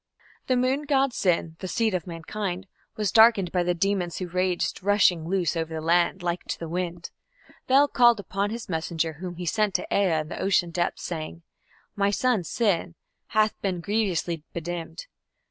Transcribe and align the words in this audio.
The 0.47 0.57
moon 0.57 0.85
god 0.85 1.13
Sin, 1.13 1.57
"the 1.59 1.67
seed 1.67 1.93
of 1.93 2.07
mankind", 2.07 2.65
was 2.95 3.11
darkened 3.11 3.51
by 3.51 3.61
the 3.61 3.75
demons 3.75 4.17
who 4.17 4.27
raged, 4.27 4.81
"rushing 4.81 5.27
loose 5.27 5.55
over 5.55 5.71
the 5.75 5.79
land" 5.79 6.23
like 6.23 6.43
to 6.45 6.57
the 6.57 6.67
wind. 6.67 7.11
Bel 7.67 7.87
called 7.87 8.19
upon 8.19 8.49
his 8.49 8.67
messenger, 8.67 9.13
whom 9.13 9.35
he 9.35 9.45
sent 9.45 9.75
to 9.75 9.83
Ea 9.95 10.21
in 10.21 10.29
the 10.29 10.39
ocean 10.41 10.71
depths, 10.71 11.03
saying: 11.03 11.43
"My 11.95 12.09
son 12.09 12.43
Sin... 12.43 12.95
hath 13.27 13.53
been 13.61 13.79
grievously 13.79 14.41
bedimmed". 14.53 15.05